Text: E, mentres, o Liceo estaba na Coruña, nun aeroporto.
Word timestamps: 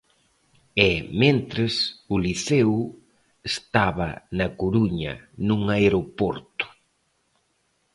E, 0.87 0.89
mentres, 1.21 1.73
o 2.13 2.15
Liceo 2.25 2.75
estaba 3.51 4.09
na 4.37 4.47
Coruña, 4.59 5.13
nun 5.47 5.61
aeroporto. 5.77 6.65